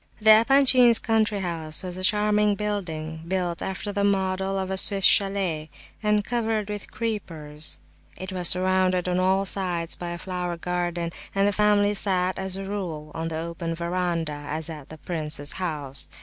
[0.19, 5.05] The Epanchins' country house was a charming building, built after the model of a Swiss
[5.05, 5.69] chalet,
[6.01, 7.77] and covered with creepers.
[8.17, 12.57] It was surrounded on all sides by a flower garden, and the family sat, as
[12.57, 16.07] a rule, on the open verandah as at the prince's house.